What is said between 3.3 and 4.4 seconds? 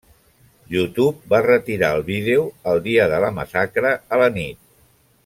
massacre a la